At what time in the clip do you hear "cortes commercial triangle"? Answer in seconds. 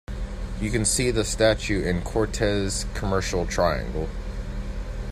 2.01-4.09